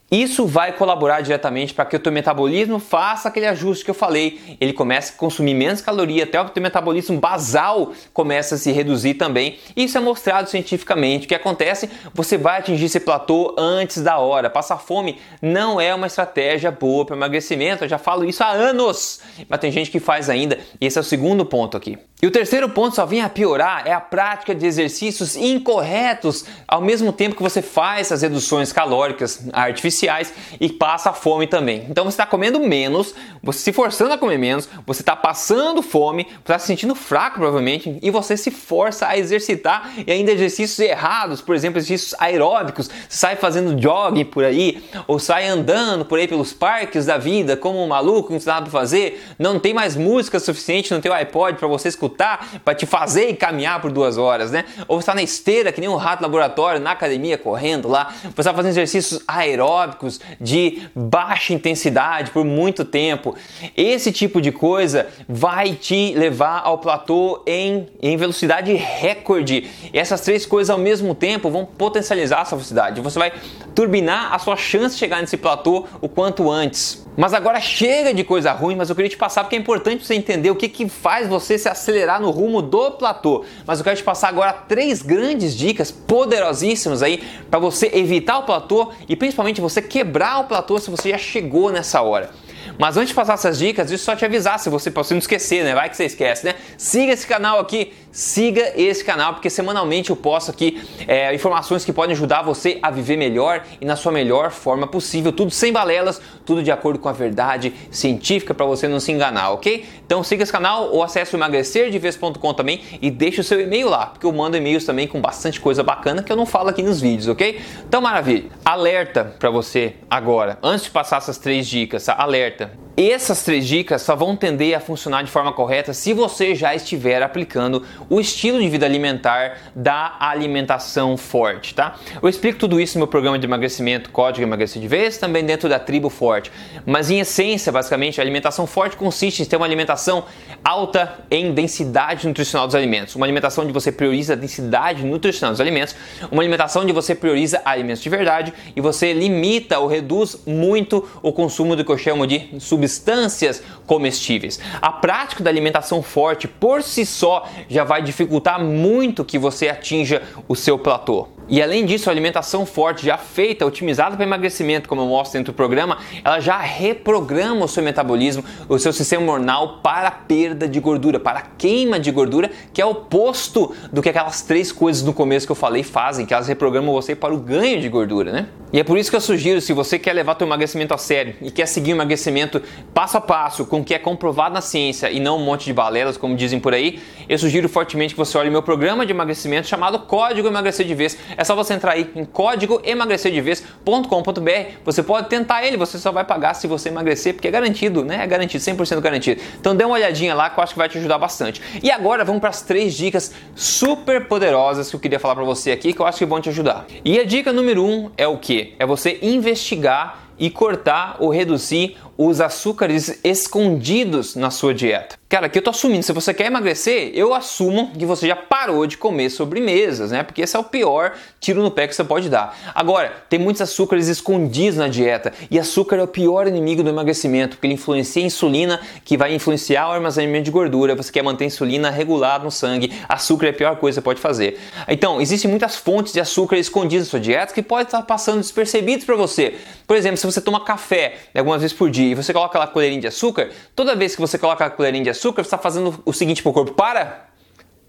Isso 0.09 0.45
vai 0.45 0.71
colaborar 0.71 1.19
diretamente 1.19 1.73
para 1.73 1.83
que 1.83 1.95
o 1.97 1.99
teu 1.99 2.13
metabolismo 2.13 2.79
faça 2.79 3.27
aquele 3.27 3.45
ajuste 3.45 3.83
que 3.83 3.91
eu 3.91 3.95
falei. 3.95 4.57
Ele 4.59 4.71
começa 4.71 5.11
a 5.11 5.17
consumir 5.17 5.53
menos 5.53 5.81
caloria, 5.81 6.23
até 6.23 6.39
o 6.39 6.47
teu 6.47 6.63
metabolismo 6.63 7.19
basal 7.19 7.91
começa 8.13 8.55
a 8.55 8.57
se 8.57 8.71
reduzir 8.71 9.15
também. 9.15 9.59
Isso 9.75 9.97
é 9.97 10.01
mostrado 10.01 10.49
cientificamente. 10.49 11.25
O 11.25 11.27
que 11.27 11.35
acontece? 11.35 11.89
Você 12.13 12.37
vai 12.37 12.59
atingir 12.59 12.85
esse 12.85 13.01
platô 13.01 13.53
antes 13.57 14.01
da 14.01 14.17
hora. 14.17 14.49
Passar 14.49 14.77
fome 14.77 15.19
não 15.41 15.79
é 15.79 15.93
uma 15.93 16.07
estratégia 16.07 16.71
boa 16.71 17.05
para 17.05 17.15
emagrecimento. 17.15 17.83
Eu 17.83 17.89
já 17.89 17.97
falo 17.97 18.23
isso 18.23 18.41
há 18.43 18.49
anos, 18.49 19.19
mas 19.49 19.59
tem 19.59 19.71
gente 19.71 19.91
que 19.91 19.99
faz 19.99 20.29
ainda. 20.29 20.57
E 20.79 20.85
esse 20.85 20.97
é 20.97 21.01
o 21.01 21.03
segundo 21.03 21.45
ponto 21.45 21.75
aqui. 21.75 21.97
E 22.19 22.25
o 22.25 22.31
terceiro 22.31 22.67
ponto 22.67 22.95
só 22.95 23.05
vem 23.05 23.21
a 23.21 23.29
piorar 23.29 23.83
é 23.85 23.93
a 23.93 24.01
prática 24.01 24.55
de 24.55 24.65
exercícios 24.65 25.35
incorretos 25.35 26.45
ao 26.67 26.81
mesmo 26.81 27.13
tempo 27.13 27.35
que 27.35 27.43
você 27.43 27.61
faz 27.61 28.11
as 28.11 28.23
reduções 28.23 28.73
calóricas 28.73 29.47
artificiais 29.53 30.33
e 30.59 30.67
passa 30.67 31.13
fome 31.13 31.45
também. 31.45 31.85
Então 31.87 32.03
você 32.03 32.15
está 32.15 32.25
comendo 32.25 32.59
menos, 32.59 33.13
você 33.43 33.59
se 33.59 33.71
forçando 33.71 34.13
a 34.13 34.17
comer 34.17 34.39
menos, 34.39 34.67
você 34.83 35.03
está 35.03 35.15
passando 35.15 35.83
fome, 35.83 36.23
você 36.23 36.39
está 36.39 36.57
se 36.57 36.65
sentindo 36.65 36.95
fraco 36.95 37.37
provavelmente 37.37 37.99
e 38.01 38.09
você 38.09 38.35
se 38.35 38.49
força 38.49 39.07
a 39.07 39.15
exercitar 39.15 39.93
e 40.07 40.11
ainda 40.11 40.31
exercícios 40.31 40.79
errados, 40.79 41.39
por 41.39 41.53
exemplo, 41.53 41.77
exercícios 41.77 42.19
aeróbicos, 42.19 42.89
sai 43.07 43.35
fazendo 43.35 43.79
jogging 43.79 44.25
por 44.25 44.43
aí 44.43 44.83
ou 45.05 45.19
sai 45.19 45.47
andando 45.47 46.03
por 46.03 46.17
aí 46.17 46.27
pelos 46.27 46.51
parques 46.51 47.05
da 47.05 47.19
vida 47.19 47.55
como 47.55 47.79
um 47.79 47.87
maluco, 47.87 48.33
não 48.33 48.39
sabe 48.39 48.71
fazer, 48.71 49.23
não 49.37 49.59
tem 49.59 49.71
mais 49.71 49.95
música 49.95 50.39
suficiente 50.39 50.91
no 50.91 50.99
teu 50.99 51.13
iPod 51.13 51.59
para 51.59 51.67
você 51.67 51.89
escutar 51.89 52.06
escutar 52.07 52.61
para 52.63 52.73
te 52.73 52.85
fazer 52.85 53.33
caminhar 53.35 53.81
por 53.81 53.91
duas 53.91 54.17
horas, 54.17 54.51
né? 54.51 54.65
Ou 54.87 54.99
está 54.99 55.13
na 55.13 55.21
esteira, 55.21 55.71
que 55.71 55.79
nem 55.79 55.89
um 55.89 55.95
rato 55.95 56.21
laboratório, 56.21 56.79
na 56.79 56.91
academia, 56.91 57.37
correndo 57.37 57.87
lá. 57.87 58.13
Você 58.23 58.41
está 58.41 58.53
fazendo 58.53 58.71
exercícios 58.71 59.21
aeróbicos 59.27 60.19
de 60.39 60.83
baixa 60.95 61.53
intensidade 61.53 62.31
por 62.31 62.43
muito 62.43 62.83
tempo. 62.83 63.35
Esse 63.75 64.11
tipo 64.11 64.41
de 64.41 64.51
coisa 64.51 65.07
vai 65.27 65.73
te 65.73 66.13
levar 66.15 66.61
ao 66.63 66.79
platô 66.79 67.43
em, 67.45 67.87
em 68.01 68.17
velocidade 68.17 68.73
recorde. 68.73 69.69
E 69.93 69.99
essas 69.99 70.21
três 70.21 70.45
coisas 70.45 70.69
ao 70.69 70.77
mesmo 70.77 71.13
tempo 71.13 71.49
vão 71.49 71.65
potencializar 71.65 72.41
a 72.41 72.45
sua 72.45 72.57
velocidade. 72.57 73.01
Você 73.01 73.19
vai 73.19 73.31
turbinar 73.75 74.33
a 74.33 74.39
sua 74.39 74.55
chance 74.55 74.95
de 74.95 74.99
chegar 74.99 75.21
nesse 75.21 75.37
platô 75.37 75.85
o 76.01 76.09
quanto 76.09 76.49
antes. 76.49 77.06
Mas 77.17 77.33
agora 77.33 77.59
chega 77.59 78.13
de 78.13 78.23
coisa 78.23 78.51
ruim, 78.51 78.75
mas 78.75 78.89
eu 78.91 78.95
queria 78.95 79.09
te 79.09 79.17
passar 79.17 79.43
porque 79.43 79.55
é 79.55 79.59
importante 79.59 80.05
você 80.05 80.13
entender 80.13 80.51
o 80.51 80.55
que, 80.55 80.69
que 80.69 80.87
faz 80.87 81.27
você 81.27 81.57
se 81.57 81.67
acelerar 81.67 82.21
no 82.21 82.29
rumo 82.29 82.61
do 82.61 82.91
platô. 82.91 83.43
Mas 83.65 83.79
eu 83.79 83.83
quero 83.83 83.97
te 83.97 84.03
passar 84.03 84.27
agora 84.27 84.53
três 84.53 85.01
grandes 85.01 85.55
dicas 85.55 85.89
poderosíssimas 85.89 87.01
aí 87.01 87.23
para 87.49 87.57
você 87.57 87.89
evitar 87.91 88.37
o 88.37 88.43
platô 88.43 88.91
e 89.09 89.15
principalmente 89.15 89.59
você 89.59 89.81
quebrar 89.81 90.41
o 90.41 90.43
platô 90.43 90.77
se 90.77 90.91
você 90.91 91.09
já 91.09 91.17
chegou 91.17 91.71
nessa 91.71 92.03
hora. 92.03 92.29
Mas 92.77 92.95
antes 92.95 93.09
de 93.09 93.15
passar 93.15 93.33
essas 93.33 93.57
dicas, 93.57 93.87
deixa 93.87 94.03
eu 94.03 94.05
só 94.05 94.15
te 94.15 94.23
avisar, 94.23 94.59
se 94.59 94.69
você, 94.69 94.91
pode 94.91 95.09
não 95.11 95.17
esquecer, 95.17 95.63
né? 95.63 95.73
Vai 95.73 95.89
que 95.89 95.97
você 95.97 96.05
esquece, 96.05 96.45
né? 96.45 96.55
Siga 96.77 97.11
esse 97.11 97.25
canal 97.25 97.59
aqui, 97.59 97.91
siga 98.11 98.73
esse 98.75 99.03
canal, 99.03 99.33
porque 99.33 99.49
semanalmente 99.49 100.11
eu 100.11 100.15
posto 100.15 100.51
aqui 100.51 100.81
é, 101.07 101.33
informações 101.33 101.83
que 101.83 101.91
podem 101.91 102.13
ajudar 102.13 102.43
você 102.43 102.77
a 102.81 102.91
viver 102.91 103.17
melhor 103.17 103.63
e 103.81 103.85
na 103.85 103.95
sua 103.95 104.11
melhor 104.11 104.51
forma 104.51 104.85
possível, 104.85 105.31
tudo 105.31 105.49
sem 105.49 105.73
balelas, 105.73 106.21
tudo 106.45 106.61
de 106.61 106.71
acordo 106.71 106.99
com 106.99 107.09
a 107.09 107.13
verdade 107.13 107.73
científica 107.89 108.53
para 108.53 108.65
você 108.65 108.87
não 108.87 108.99
se 108.99 109.11
enganar, 109.11 109.51
ok? 109.51 109.83
Então 110.05 110.23
siga 110.23 110.43
esse 110.43 110.51
canal 110.51 110.91
ou 110.91 111.01
acesse 111.01 111.35
o 111.35 111.37
emagrecerdevez.com 111.37 112.53
também 112.53 112.81
e 113.01 113.09
deixe 113.09 113.41
o 113.41 113.43
seu 113.43 113.59
e-mail 113.59 113.89
lá, 113.89 114.05
porque 114.07 114.25
eu 114.25 114.31
mando 114.31 114.55
e-mails 114.55 114.85
também 114.85 115.07
com 115.07 115.19
bastante 115.19 115.59
coisa 115.59 115.81
bacana 115.81 116.21
que 116.21 116.31
eu 116.31 116.35
não 116.35 116.45
falo 116.45 116.69
aqui 116.69 116.83
nos 116.83 117.01
vídeos, 117.01 117.27
ok? 117.27 117.59
Então 117.87 118.01
maravilha. 118.01 118.45
Alerta 118.63 119.35
para 119.39 119.49
você 119.49 119.95
agora, 120.09 120.59
antes 120.61 120.85
de 120.85 120.91
passar 120.91 121.17
essas 121.17 121.37
três 121.37 121.67
dicas, 121.67 122.07
alerta 122.09 122.66
Yeah. 122.67 122.86
Essas 122.97 123.43
três 123.43 123.67
dicas 123.67 124.01
só 124.01 124.15
vão 124.15 124.35
tender 124.35 124.75
a 124.75 124.79
funcionar 124.79 125.23
de 125.23 125.29
forma 125.29 125.53
correta 125.53 125.93
se 125.93 126.13
você 126.13 126.55
já 126.55 126.73
estiver 126.73 127.21
aplicando 127.21 127.83
o 128.09 128.19
estilo 128.19 128.59
de 128.59 128.67
vida 128.67 128.87
alimentar 128.87 129.59
da 129.75 130.15
alimentação 130.19 131.15
forte, 131.15 131.75
tá? 131.75 131.95
Eu 132.19 132.27
explico 132.27 132.57
tudo 132.57 132.81
isso 132.81 132.97
no 132.97 133.01
meu 133.01 133.07
programa 133.07 133.37
de 133.37 133.45
emagrecimento 133.45 134.09
Código 134.09 134.41
Emagrecer 134.41 134.81
de 134.81 134.87
Vez, 134.87 135.19
também 135.19 135.45
dentro 135.45 135.69
da 135.69 135.77
Tribo 135.77 136.09
Forte. 136.09 136.51
Mas 136.87 137.11
em 137.11 137.19
essência, 137.19 137.71
basicamente, 137.71 138.19
a 138.19 138.23
alimentação 138.23 138.65
forte 138.65 138.97
consiste 138.97 139.43
em 139.43 139.45
ter 139.45 139.57
uma 139.57 139.65
alimentação 139.67 140.25
alta 140.63 141.19
em 141.29 141.53
densidade 141.53 142.27
nutricional 142.27 142.65
dos 142.65 142.75
alimentos, 142.75 143.15
uma 143.15 143.27
alimentação 143.27 143.63
onde 143.63 143.73
você 143.73 143.91
prioriza 143.91 144.33
a 144.33 144.35
densidade 144.35 145.05
nutricional 145.05 145.53
dos 145.53 145.61
alimentos, 145.61 145.95
uma 146.31 146.41
alimentação 146.41 146.81
onde 146.81 146.93
você 146.93 147.13
prioriza 147.13 147.61
alimentos 147.63 148.01
de 148.01 148.09
verdade 148.09 148.51
e 148.75 148.81
você 148.81 149.13
limita 149.13 149.77
ou 149.77 149.85
reduz 149.85 150.41
muito 150.47 151.07
o 151.21 151.31
consumo 151.31 151.75
do 151.75 151.85
que 151.85 151.91
eu 151.91 151.97
chamo 151.97 152.25
de 152.25 152.49
substâncias 152.87 153.61
comestíveis. 153.85 154.59
A 154.81 154.91
prática 154.91 155.43
da 155.43 155.49
alimentação 155.49 156.01
forte 156.01 156.47
por 156.47 156.81
si 156.81 157.05
só 157.05 157.47
já 157.69 157.83
vai 157.83 158.01
dificultar 158.01 158.63
muito 158.63 159.25
que 159.25 159.37
você 159.37 159.69
atinja 159.69 160.21
o 160.47 160.55
seu 160.55 160.79
platô. 160.79 161.27
E 161.49 161.61
além 161.61 161.85
disso, 161.85 162.09
a 162.09 162.11
alimentação 162.11 162.65
forte 162.65 163.05
já 163.05 163.17
feita, 163.17 163.65
otimizada 163.65 164.17
para 164.17 164.25
emagrecimento, 164.25 164.89
como 164.89 165.01
eu 165.01 165.05
mostro 165.05 165.39
dentro 165.39 165.53
do 165.53 165.55
programa, 165.55 165.97
ela 166.23 166.41
já 166.41 166.57
reprograma 166.57 167.63
o 167.63 167.67
seu 167.69 167.81
metabolismo, 167.81 168.43
o 168.67 168.77
seu 168.77 168.91
sistema 168.91 169.23
hormonal 169.23 169.79
para 169.81 170.11
perda 170.11 170.67
de 170.67 170.77
gordura, 170.81 171.21
para 171.21 171.41
queima 171.57 171.97
de 171.97 172.11
gordura, 172.11 172.51
que 172.73 172.81
é 172.81 172.85
o 172.85 172.89
oposto 172.89 173.73
do 173.93 174.01
que 174.01 174.09
aquelas 174.09 174.41
três 174.41 174.73
coisas 174.73 175.03
no 175.03 175.13
começo 175.13 175.45
que 175.45 175.51
eu 175.51 175.55
falei 175.55 175.83
fazem, 175.83 176.25
que 176.25 176.33
elas 176.33 176.49
reprogramam 176.49 176.93
você 176.93 177.15
para 177.15 177.33
o 177.33 177.37
ganho 177.37 177.79
de 177.79 177.87
gordura, 177.87 178.33
né? 178.33 178.47
E 178.73 178.81
é 178.81 178.83
por 178.83 178.97
isso 178.97 179.09
que 179.09 179.15
eu 179.15 179.21
sugiro, 179.21 179.61
se 179.61 179.71
você 179.71 179.97
quer 179.97 180.11
levar 180.11 180.35
seu 180.37 180.45
emagrecimento 180.45 180.93
a 180.93 180.97
sério 180.97 181.35
e 181.41 181.49
quer 181.49 181.65
seguir 181.65 181.93
o 181.93 181.95
emagrecimento 181.95 182.61
passo 182.93 183.17
a 183.17 183.21
passo, 183.21 183.65
com 183.65 183.79
o 183.79 183.83
que 183.83 183.93
é 183.93 183.99
comprovado 183.99 184.53
na 184.53 184.59
ciência 184.59 185.09
e 185.09 185.21
não 185.21 185.37
um 185.37 185.43
monte 185.43 185.63
de 185.63 185.73
balelas, 185.73 186.17
como 186.17 186.35
dizem 186.35 186.59
por 186.59 186.73
aí, 186.73 186.99
eu 187.29 187.37
sugiro 187.37 187.69
fortemente 187.69 188.13
que 188.13 188.17
você 188.17 188.37
olhe 188.37 188.49
meu 188.49 188.61
programa 188.61 189.05
de 189.05 189.13
emagrecimento 189.13 189.67
chamado 189.67 189.99
Código 189.99 190.49
Emagrecer 190.49 190.85
de 190.85 190.93
Vez. 190.93 191.17
É 191.37 191.45
só 191.45 191.55
você 191.55 191.75
entrar 191.75 191.93
aí 191.93 192.09
em 192.13 192.25
código 192.25 192.81
emagrecerdevez.com.br. 192.83 194.51
Você 194.83 195.01
pode 195.01 195.29
tentar 195.29 195.65
ele, 195.65 195.77
você 195.77 195.97
só 195.97 196.11
vai 196.11 196.25
pagar 196.25 196.53
se 196.53 196.67
você 196.67 196.89
emagrecer, 196.89 197.35
porque 197.35 197.47
é 197.47 197.51
garantido, 197.51 198.03
né? 198.03 198.21
É 198.21 198.27
garantido, 198.27 198.61
100% 198.61 198.99
garantido. 198.99 199.41
Então 199.57 199.73
dê 199.73 199.85
uma 199.85 199.95
olhadinha 199.95 200.35
lá 200.35 200.49
que 200.49 200.59
eu 200.59 200.63
acho 200.63 200.73
que 200.73 200.79
vai 200.79 200.89
te 200.89 200.97
ajudar 200.97 201.17
bastante. 201.17 201.61
E 201.81 201.89
agora 201.89 202.25
vamos 202.25 202.41
para 202.41 202.49
as 202.49 202.61
três 202.61 202.93
dicas 202.95 203.33
super 203.55 204.25
poderosas 204.27 204.89
que 204.89 204.95
eu 204.97 204.99
queria 204.99 205.19
falar 205.19 205.35
para 205.35 205.45
você 205.45 205.71
aqui, 205.71 205.93
que 205.93 206.01
eu 206.01 206.05
acho 206.05 206.17
que 206.17 206.25
vão 206.25 206.41
te 206.41 206.49
ajudar. 206.49 206.85
E 207.05 207.17
a 207.17 207.23
dica 207.23 207.53
número 207.53 207.85
um 207.85 208.11
é 208.17 208.27
o 208.27 208.37
que? 208.37 208.57
É 208.79 208.85
você 208.85 209.19
investigar 209.21 210.27
e 210.39 210.49
cortar 210.49 211.17
ou 211.19 211.29
reduzir 211.29 211.97
os 212.17 212.39
açúcares 212.41 213.19
escondidos 213.23 214.35
na 214.35 214.49
sua 214.49 214.73
dieta. 214.73 215.17
Cara, 215.29 215.47
aqui 215.47 215.57
eu 215.57 215.61
tô 215.61 215.71
assumindo, 215.71 216.03
se 216.03 216.13
você 216.13 216.33
quer 216.33 216.45
emagrecer, 216.45 217.11
eu 217.13 217.33
assumo 217.33 217.91
que 217.91 218.05
você 218.05 218.29
já 218.29 218.35
parou 218.35 218.87
de 218.87 218.95
comer 218.95 219.29
sobremesas, 219.29 220.09
né? 220.09 220.23
Porque 220.23 220.41
esse 220.41 220.55
é 220.55 220.59
o 220.59 220.63
pior 220.63 221.15
tiro 221.37 221.61
no 221.61 221.69
pé 221.69 221.85
que 221.85 221.93
você 221.93 222.03
pode 222.05 222.29
dar. 222.29 222.57
Agora, 222.73 223.11
tem 223.27 223.37
muitos 223.37 223.61
açúcares 223.61 224.07
escondidos 224.07 224.77
na 224.77 224.87
dieta 224.87 225.33
e 225.51 225.59
açúcar 225.59 225.97
é 225.97 226.03
o 226.03 226.07
pior 226.07 226.47
inimigo 226.47 226.81
do 226.81 226.87
emagrecimento, 226.87 227.57
porque 227.57 227.67
ele 227.67 227.73
influencia 227.73 228.23
a 228.23 228.25
insulina, 228.25 228.79
que 229.03 229.17
vai 229.17 229.35
influenciar 229.35 229.89
o 229.89 229.91
armazenamento 229.91 230.45
de 230.45 230.51
gordura. 230.51 230.95
Você 230.95 231.11
quer 231.11 231.23
manter 231.23 231.43
a 231.43 231.47
insulina 231.47 231.89
regulada 231.89 232.45
no 232.45 232.51
sangue, 232.51 232.93
açúcar 233.09 233.47
é 233.47 233.49
a 233.49 233.53
pior 233.53 233.75
coisa 233.75 233.99
que 233.99 234.03
você 234.03 234.05
pode 234.05 234.21
fazer. 234.21 234.57
Então, 234.87 235.19
existem 235.19 235.51
muitas 235.51 235.75
fontes 235.75 236.13
de 236.13 236.21
açúcar 236.21 236.55
escondidas 236.55 237.07
na 237.07 237.11
sua 237.11 237.19
dieta 237.19 237.53
que 237.53 237.61
podem 237.61 237.83
estar 237.83 238.01
passando 238.03 238.37
despercebidos 238.37 239.03
para 239.03 239.17
você. 239.17 239.55
Por 239.85 239.97
exemplo, 239.97 240.15
se 240.15 240.25
você 240.25 240.39
toma 240.39 240.63
café 240.63 241.15
algumas 241.35 241.61
vezes 241.61 241.75
por 241.75 241.89
dia 241.89 242.11
e 242.11 242.15
você 242.15 242.31
coloca 242.31 242.57
lá 242.57 242.63
a 242.63 242.67
colherinha 242.67 243.01
de 243.01 243.07
açúcar, 243.07 243.49
toda 243.75 243.93
vez 243.93 244.15
que 244.15 244.21
você 244.21 244.37
coloca 244.37 244.65
a 244.65 244.69
colherinha 244.69 245.03
de 245.03 245.09
açúcar, 245.09 245.16
você 245.21 245.41
está 245.41 245.57
fazendo 245.57 246.01
o 246.05 246.13
seguinte 246.13 246.41
para 246.41 246.49
o 246.49 246.53
corpo: 246.53 246.73
para, 246.73 247.27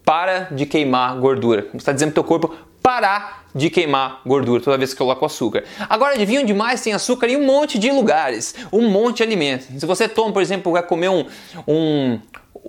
para 0.04 0.48
de 0.50 0.66
queimar 0.66 1.16
gordura. 1.18 1.68
Você 1.70 1.78
está 1.78 1.92
dizendo 1.92 2.12
para 2.12 2.20
o 2.20 2.24
teu 2.24 2.28
corpo 2.28 2.54
parar 2.82 3.46
de 3.54 3.68
queimar 3.68 4.22
gordura 4.24 4.62
toda 4.62 4.78
vez 4.78 4.92
que 4.92 4.98
coloca 4.98 5.22
o 5.22 5.26
açúcar. 5.26 5.64
Agora, 5.90 6.14
adivinham 6.14 6.44
demais 6.44 6.80
tem 6.80 6.92
açúcar 6.92 7.28
em 7.28 7.36
um 7.36 7.44
monte 7.44 7.78
de 7.78 7.90
lugares, 7.90 8.54
um 8.72 8.88
monte 8.88 9.18
de 9.18 9.22
alimentos. 9.24 9.66
Se 9.66 9.84
você 9.84 10.08
toma, 10.08 10.32
por 10.32 10.40
exemplo, 10.40 10.72
vai 10.72 10.82
comer 10.82 11.08
um, 11.08 11.26
um, 11.66 12.18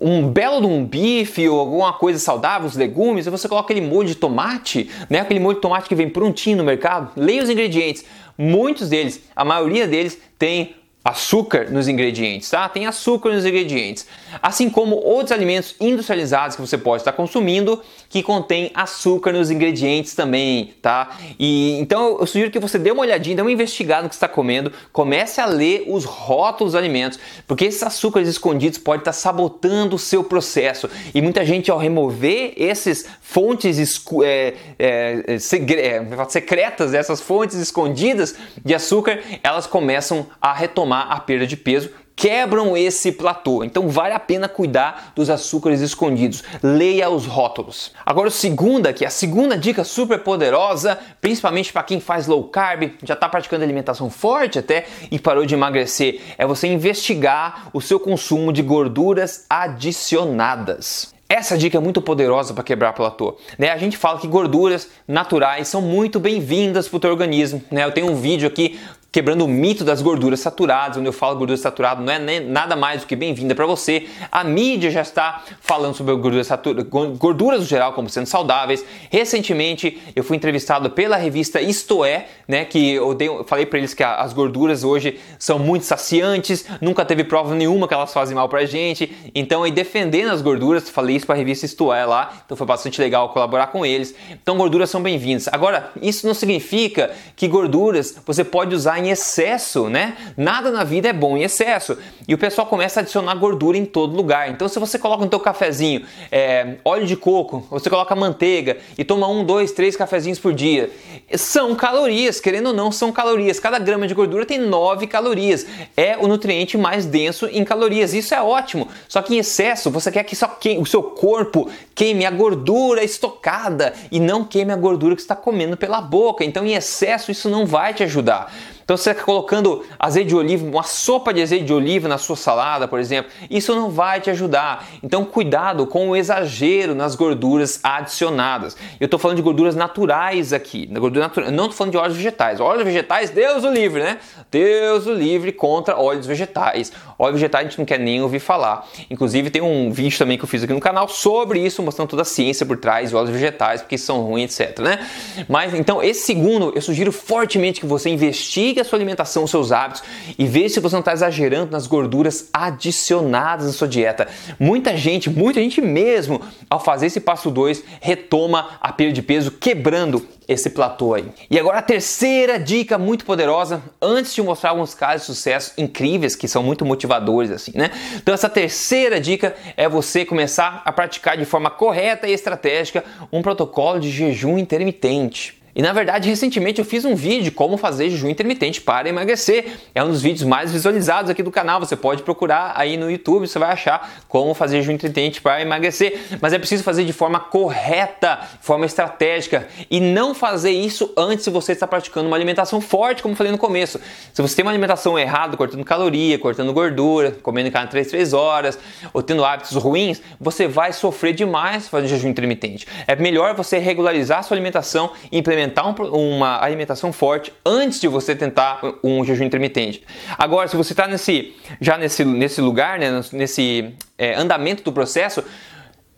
um 0.01 0.27
belo 0.29 0.67
um 0.67 0.83
bife 0.83 1.47
ou 1.47 1.59
alguma 1.59 1.93
coisa 1.93 2.19
saudável, 2.19 2.67
os 2.67 2.75
legumes, 2.75 3.27
e 3.27 3.29
você 3.29 3.47
coloca 3.47 3.67
aquele 3.71 3.85
molho 3.85 4.07
de 4.07 4.15
tomate, 4.15 4.89
né? 5.09 5.19
Aquele 5.19 5.39
molho 5.39 5.55
de 5.55 5.61
tomate 5.61 5.87
que 5.87 5.95
vem 5.95 6.09
prontinho 6.09 6.57
no 6.57 6.63
mercado. 6.63 7.11
Leia 7.15 7.43
os 7.43 7.49
ingredientes. 7.49 8.03
Muitos 8.37 8.89
deles, 8.89 9.21
a 9.35 9.45
maioria 9.45 9.87
deles, 9.87 10.17
tem 10.37 10.75
açúcar 11.03 11.69
nos 11.71 11.87
ingredientes, 11.87 12.49
tá? 12.49 12.67
Tem 12.67 12.85
açúcar 12.85 13.29
nos 13.29 13.45
ingredientes. 13.45 14.05
Assim 14.41 14.69
como 14.69 14.97
outros 14.97 15.31
alimentos 15.31 15.73
industrializados 15.79 16.57
que 16.57 16.61
você 16.61 16.77
pode 16.77 17.01
estar 17.01 17.13
consumindo 17.13 17.81
que 18.09 18.21
contém 18.21 18.69
açúcar 18.73 19.31
nos 19.31 19.49
ingredientes 19.49 20.13
também, 20.13 20.73
tá? 20.81 21.17
E 21.39 21.79
então 21.79 22.17
eu 22.19 22.27
sugiro 22.27 22.51
que 22.51 22.59
você 22.59 22.77
dê 22.77 22.91
uma 22.91 23.01
olhadinha, 23.01 23.37
dê 23.37 23.41
uma 23.41 23.51
investigada 23.51 24.03
no 24.03 24.09
que 24.09 24.15
está 24.15 24.27
comendo, 24.27 24.73
comece 24.91 25.39
a 25.39 25.45
ler 25.45 25.85
os 25.87 26.03
rótulos 26.03 26.73
dos 26.73 26.79
alimentos, 26.79 27.17
porque 27.47 27.65
esses 27.65 27.81
açúcares 27.81 28.27
escondidos 28.27 28.77
podem 28.77 28.99
estar 28.99 29.13
sabotando 29.13 29.95
o 29.95 29.99
seu 29.99 30.23
processo. 30.23 30.89
E 31.15 31.21
muita 31.21 31.45
gente 31.45 31.71
ao 31.71 31.77
remover 31.77 32.53
esses 32.57 33.05
fontes 33.21 34.03
é, 34.23 34.53
é, 34.77 35.23
é, 35.27 35.39
secretas, 35.39 36.93
essas 36.93 37.21
fontes 37.21 37.55
escondidas 37.57 38.35
de 38.63 38.75
açúcar, 38.75 39.19
elas 39.41 39.65
começam 39.65 40.27
a 40.41 40.53
retomar 40.53 40.88
a 40.93 41.19
perda 41.19 41.47
de 41.47 41.57
peso, 41.57 41.89
quebram 42.19 42.75
esse 42.75 43.13
platô. 43.13 43.63
Então 43.63 43.87
vale 43.87 44.13
a 44.13 44.19
pena 44.19 44.49
cuidar 44.49 45.13
dos 45.15 45.29
açúcares 45.29 45.79
escondidos. 45.79 46.43
Leia 46.61 47.09
os 47.09 47.25
rótulos. 47.25 47.93
Agora 48.05 48.27
o 48.27 48.31
segunda, 48.31 48.93
é 48.99 49.05
a 49.05 49.09
segunda 49.09 49.57
dica 49.57 49.85
super 49.85 50.19
poderosa, 50.19 50.99
principalmente 51.21 51.71
para 51.71 51.83
quem 51.83 52.01
faz 52.01 52.27
low 52.27 52.43
carb, 52.43 52.91
já 53.03 53.13
está 53.13 53.29
praticando 53.29 53.63
alimentação 53.63 54.09
forte 54.09 54.59
até 54.59 54.85
e 55.09 55.17
parou 55.17 55.45
de 55.45 55.53
emagrecer, 55.53 56.19
é 56.37 56.45
você 56.45 56.67
investigar 56.67 57.69
o 57.71 57.79
seu 57.79 57.97
consumo 57.97 58.51
de 58.51 58.61
gorduras 58.61 59.45
adicionadas. 59.49 61.13
Essa 61.31 61.55
dica 61.55 61.77
é 61.77 61.79
muito 61.79 62.01
poderosa 62.01 62.55
para 62.55 62.63
quebrar 62.63 62.91
platô. 62.91 63.37
Né? 63.55 63.69
A 63.69 63.77
gente 63.77 63.95
fala 63.95 64.17
que 64.17 64.27
gorduras 64.27 64.89
naturais 65.07 65.67
são 65.67 65.79
muito 65.79 66.19
bem-vindas 66.19 66.87
para 66.87 66.97
o 66.97 66.99
teu 66.99 67.11
organismo. 67.11 67.63
Né? 67.69 67.85
Eu 67.85 67.91
tenho 67.91 68.11
um 68.11 68.15
vídeo 68.15 68.47
aqui 68.47 68.79
quebrando 69.11 69.43
o 69.43 69.47
mito 69.47 69.83
das 69.83 70.01
gorduras 70.01 70.39
saturadas, 70.39 70.97
onde 70.97 71.07
eu 71.07 71.13
falo 71.13 71.35
gordura 71.35 71.57
saturada 71.57 72.01
não 72.01 72.13
é 72.13 72.19
nem, 72.19 72.39
nada 72.39 72.75
mais 72.75 73.01
do 73.01 73.07
que 73.07 73.15
bem-vinda 73.15 73.55
para 73.55 73.65
você. 73.65 74.07
A 74.31 74.43
mídia 74.43 74.91
já 74.91 75.01
está 75.01 75.43
falando 75.61 75.95
sobre 75.95 76.13
gorduras, 76.13 76.47
satura, 76.47 76.83
gorduras 76.83 77.61
no 77.61 77.65
geral 77.65 77.93
como 77.93 78.09
sendo 78.09 78.27
saudáveis. 78.27 78.85
Recentemente 79.09 79.99
eu 80.15 80.23
fui 80.23 80.37
entrevistado 80.37 80.91
pela 80.91 81.17
revista 81.17 81.59
Isto 81.59 82.05
É, 82.05 82.27
né, 82.47 82.65
que 82.65 82.91
eu, 82.91 83.13
dei, 83.13 83.29
falei 83.45 83.65
para 83.65 83.79
eles 83.79 83.93
que 83.93 84.03
as 84.03 84.31
gorduras 84.31 84.83
hoje 84.83 85.19
são 85.39 85.57
muito 85.57 85.85
saciantes, 85.85 86.65
nunca 86.79 87.03
teve 87.03 87.23
prova 87.23 87.55
nenhuma 87.55 87.87
que 87.87 87.93
elas 87.93 88.13
fazem 88.13 88.35
mal 88.35 88.47
pra 88.47 88.65
gente. 88.65 89.11
Então, 89.33 89.63
aí 89.63 89.71
defendendo 89.71 90.29
as 90.29 90.41
gorduras, 90.41 90.87
falei 90.89 91.15
isso 91.15 91.25
para 91.25 91.35
a 91.35 91.37
revista 91.37 91.65
Isto 91.65 91.91
É 91.91 92.05
lá, 92.05 92.41
então 92.45 92.55
foi 92.55 92.67
bastante 92.67 93.01
legal 93.01 93.29
colaborar 93.29 93.67
com 93.67 93.85
eles. 93.85 94.13
Então, 94.29 94.57
gorduras 94.57 94.89
são 94.89 95.01
bem-vindas. 95.01 95.47
Agora, 95.47 95.91
isso 96.01 96.27
não 96.27 96.33
significa 96.33 97.11
que 97.35 97.47
gorduras 97.47 98.15
você 98.25 98.43
pode 98.43 98.75
usar 98.75 98.98
em 98.99 99.09
excesso, 99.09 99.89
né? 99.89 100.15
Nada 100.37 100.69
na 100.71 100.83
vida 100.83 101.09
é 101.09 101.13
bom 101.13 101.37
em 101.37 101.43
excesso. 101.43 101.97
E 102.27 102.33
o 102.33 102.37
pessoal 102.37 102.67
começa 102.67 102.99
a 102.99 103.01
adicionar 103.01 103.33
gordura 103.35 103.77
em 103.77 103.85
todo 103.85 104.15
lugar. 104.15 104.49
Então, 104.49 104.67
se 104.67 104.77
você 104.77 104.99
coloca 104.99 105.23
no 105.23 105.29
teu 105.29 105.39
cafezinho 105.39 106.05
é, 106.31 106.75
óleo 106.85 107.07
de 107.07 107.15
coco, 107.15 107.65
você 107.71 107.89
coloca 107.89 108.15
manteiga 108.15 108.77
e 108.97 109.03
toma 109.03 109.27
um, 109.27 109.43
dois, 109.43 109.71
três 109.71 109.95
cafezinhos 109.95 110.37
por 110.37 110.53
dia, 110.53 110.91
são 111.35 111.75
calorias, 111.75 112.39
querendo 112.39 112.67
ou 112.67 112.73
não, 112.73 112.91
são 112.91 113.11
calorias. 113.11 113.59
Cada 113.59 113.79
grama 113.79 114.07
de 114.07 114.13
gordura 114.13 114.45
tem 114.45 114.57
9 114.57 115.07
calorias. 115.07 115.65
É 115.95 116.17
o 116.17 116.27
nutriente 116.27 116.77
mais 116.77 117.05
denso 117.05 117.47
em 117.47 117.63
calorias. 117.63 118.13
Isso 118.13 118.33
é 118.33 118.41
ótimo. 118.41 118.87
Só 119.07 119.21
que 119.21 119.35
em 119.35 119.39
excesso, 119.39 119.89
você 119.89 120.11
quer 120.11 120.23
que 120.23 120.35
só 120.35 120.47
queime, 120.47 120.81
o 120.81 120.85
seu 120.85 121.03
corpo 121.03 121.69
queime 121.95 122.25
a 122.25 122.31
gordura 122.31 123.03
estocada 123.03 123.93
e 124.11 124.19
não 124.19 124.43
queime 124.43 124.71
a 124.71 124.75
gordura 124.75 125.15
que 125.15 125.21
está 125.21 125.35
comendo 125.35 125.77
pela 125.77 126.01
boca. 126.01 126.43
Então, 126.43 126.65
em 126.65 126.73
excesso, 126.73 127.31
isso 127.31 127.49
não 127.49 127.65
vai 127.65 127.93
te 127.93 128.03
ajudar. 128.03 128.51
Então 128.89 128.97
você 128.97 129.11
está 129.11 129.23
colocando 129.23 129.85
azeite 129.99 130.29
de 130.29 130.35
oliva, 130.35 130.65
uma 130.65 130.81
sopa 130.81 131.31
de 131.31 131.43
azeite 131.43 131.63
de 131.63 131.71
oliva 131.71 132.07
na 132.07 132.17
sua 132.17 132.35
salada, 132.35 132.87
por 132.87 132.99
exemplo, 132.99 133.31
isso 133.47 133.75
não 133.75 133.91
vai 133.91 134.19
te 134.19 134.31
ajudar. 134.31 134.83
Então 135.03 135.23
cuidado 135.23 135.85
com 135.85 136.09
o 136.09 136.15
exagero 136.15 136.95
nas 136.95 137.13
gorduras 137.13 137.79
adicionadas. 137.83 138.75
Eu 138.99 139.05
estou 139.05 139.19
falando 139.19 139.37
de 139.37 139.43
gorduras 139.43 139.75
naturais 139.75 140.53
aqui, 140.53 140.87
gordura 140.87 141.27
natural, 141.27 141.51
não 141.51 141.65
estou 141.65 141.77
falando 141.77 141.91
de 141.91 141.97
óleos 141.99 142.17
vegetais. 142.17 142.59
Óleos 142.59 142.83
vegetais, 142.83 143.29
Deus 143.29 143.63
o 143.63 143.69
livre, 143.69 144.01
né? 144.01 144.17
Deus 144.49 145.05
o 145.05 145.13
livre 145.13 145.51
contra 145.51 145.95
óleos 145.95 146.25
vegetais. 146.25 146.91
Óleo 147.19 147.33
vegetais 147.33 147.67
a 147.67 147.69
gente 147.69 147.77
não 147.77 147.85
quer 147.85 147.99
nem 147.99 148.23
ouvir 148.23 148.39
falar. 148.39 148.87
Inclusive 149.07 149.51
tem 149.51 149.61
um 149.61 149.91
vídeo 149.91 150.17
também 150.17 150.35
que 150.35 150.43
eu 150.45 150.47
fiz 150.47 150.63
aqui 150.63 150.73
no 150.73 150.79
canal 150.79 151.07
sobre 151.07 151.59
isso, 151.59 151.83
mostrando 151.83 152.09
toda 152.09 152.23
a 152.23 152.25
ciência 152.25 152.65
por 152.65 152.77
trás 152.77 153.09
de 153.11 153.15
óleos 153.15 153.29
vegetais, 153.29 153.81
porque 153.81 153.99
são 153.99 154.21
ruins, 154.21 154.59
etc, 154.59 154.79
né? 154.79 155.07
Mas 155.47 155.75
então 155.75 156.01
esse 156.01 156.21
segundo, 156.25 156.71
eu 156.73 156.81
sugiro 156.81 157.11
fortemente 157.11 157.81
que 157.81 157.85
você 157.85 158.09
investigue 158.09 158.78
a 158.81 158.85
sua 158.85 158.97
alimentação, 158.97 159.43
os 159.43 159.51
seus 159.51 159.71
hábitos 159.71 160.03
e 160.37 160.45
veja 160.45 160.75
se 160.75 160.79
você 160.79 160.95
não 160.95 161.01
está 161.01 161.13
exagerando 161.13 161.71
nas 161.71 161.87
gorduras 161.87 162.49
adicionadas 162.53 163.65
na 163.65 163.73
sua 163.73 163.87
dieta. 163.87 164.27
Muita 164.59 164.95
gente, 164.95 165.29
muita 165.29 165.59
gente 165.59 165.81
mesmo, 165.81 166.41
ao 166.69 166.79
fazer 166.79 167.07
esse 167.07 167.19
passo 167.19 167.49
2, 167.49 167.83
retoma 168.01 168.71
a 168.81 168.91
perda 168.91 169.13
de 169.13 169.21
peso, 169.21 169.51
quebrando 169.51 170.25
esse 170.47 170.71
platô 170.71 171.13
aí. 171.13 171.25
E 171.49 171.59
agora 171.59 171.77
a 171.77 171.81
terceira 171.81 172.59
dica 172.59 172.97
muito 172.97 173.23
poderosa, 173.23 173.83
antes 174.01 174.33
de 174.33 174.41
mostrar 174.41 174.71
alguns 174.71 174.95
casos 174.95 175.27
de 175.27 175.33
sucesso 175.33 175.73
incríveis 175.77 176.35
que 176.35 176.47
são 176.47 176.63
muito 176.63 176.83
motivadores 176.83 177.51
assim, 177.51 177.71
né? 177.75 177.91
Então 178.15 178.33
essa 178.33 178.49
terceira 178.49 179.21
dica 179.21 179.55
é 179.77 179.87
você 179.87 180.25
começar 180.25 180.81
a 180.83 180.91
praticar 180.91 181.37
de 181.37 181.45
forma 181.45 181.69
correta 181.69 182.27
e 182.27 182.33
estratégica 182.33 183.05
um 183.31 183.43
protocolo 183.43 183.99
de 183.99 184.09
jejum 184.09 184.57
intermitente. 184.57 185.58
E 185.79 185.81
na 185.81 185.93
verdade, 185.93 186.27
recentemente 186.27 186.79
eu 186.79 186.83
fiz 186.83 187.05
um 187.05 187.15
vídeo 187.15 187.43
de 187.43 187.51
como 187.51 187.77
fazer 187.77 188.09
jejum 188.09 188.27
intermitente 188.27 188.81
para 188.81 189.07
emagrecer. 189.07 189.77
É 189.95 190.03
um 190.03 190.09
dos 190.09 190.21
vídeos 190.21 190.43
mais 190.43 190.73
visualizados 190.73 191.31
aqui 191.31 191.41
do 191.41 191.51
canal. 191.51 191.79
Você 191.79 191.95
pode 191.95 192.21
procurar 192.21 192.73
aí 192.75 192.97
no 192.97 193.09
YouTube, 193.09 193.47
você 193.47 193.57
vai 193.57 193.71
achar 193.71 194.19
como 194.27 194.53
fazer 194.53 194.81
jejum 194.81 194.91
intermitente 194.91 195.39
para 195.39 195.61
emagrecer. 195.61 196.19
Mas 196.41 196.51
é 196.51 196.59
preciso 196.59 196.83
fazer 196.83 197.05
de 197.05 197.13
forma 197.13 197.39
correta, 197.39 198.41
de 198.59 198.65
forma 198.65 198.85
estratégica 198.85 199.69
e 199.89 200.01
não 200.01 200.35
fazer 200.35 200.71
isso 200.71 201.13
antes 201.15 201.45
se 201.45 201.49
você 201.49 201.71
está 201.71 201.87
praticando 201.87 202.27
uma 202.27 202.35
alimentação 202.35 202.81
forte, 202.81 203.23
como 203.23 203.33
falei 203.33 203.53
no 203.53 203.57
começo. 203.57 204.01
Se 204.33 204.41
você 204.41 204.57
tem 204.57 204.65
uma 204.65 204.71
alimentação 204.71 205.17
errada, 205.17 205.55
cortando 205.55 205.85
caloria, 205.85 206.37
cortando 206.37 206.73
gordura, 206.73 207.37
comendo 207.41 207.71
cada 207.71 207.87
3, 207.87 208.05
3 208.05 208.33
horas, 208.33 208.77
ou 209.13 209.23
tendo 209.23 209.45
hábitos 209.45 209.77
ruins, 209.77 210.21
você 210.41 210.67
vai 210.67 210.91
sofrer 210.91 211.31
demais 211.31 211.87
fazendo 211.87 212.09
jejum 212.09 212.27
intermitente. 212.27 212.85
É 213.07 213.15
melhor 213.15 213.55
você 213.55 213.77
regularizar 213.77 214.39
a 214.39 214.43
sua 214.43 214.55
alimentação 214.55 215.11
e 215.31 215.37
implementar 215.37 215.68
um, 215.85 216.35
uma 216.35 216.63
alimentação 216.63 217.11
forte 217.11 217.53
antes 217.65 217.99
de 217.99 218.07
você 218.07 218.35
tentar 218.35 218.79
um 219.03 219.23
jejum 219.23 219.43
intermitente. 219.43 220.03
Agora, 220.37 220.67
se 220.67 220.75
você 220.75 220.93
está 220.93 221.07
nesse, 221.07 221.55
já 221.81 221.97
nesse, 221.97 222.23
nesse 222.23 222.61
lugar, 222.61 222.99
né, 222.99 223.21
nesse 223.33 223.93
é, 224.17 224.35
andamento 224.35 224.83
do 224.83 224.91
processo, 224.91 225.43